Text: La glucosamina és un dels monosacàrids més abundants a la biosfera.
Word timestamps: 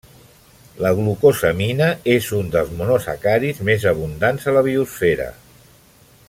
La 0.83 0.91
glucosamina 0.99 1.89
és 2.13 2.29
un 2.39 2.49
dels 2.57 2.71
monosacàrids 2.79 3.61
més 3.71 3.87
abundants 3.93 4.49
a 4.53 4.57
la 4.59 4.65
biosfera. 4.71 5.29